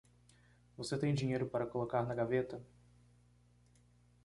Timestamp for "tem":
0.97-1.13